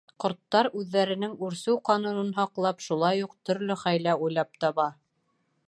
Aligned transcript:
Ҡорттар, 0.23 0.67
үҙҙәренең 0.79 1.35
үрсеү 1.47 1.75
ҡанунын 1.89 2.31
һаҡлап, 2.39 2.81
шулай 2.87 3.21
уҡ 3.27 3.37
төрлө 3.51 3.77
хәйлә 3.83 4.17
уйлап 4.25 4.59
таба. 4.67 4.89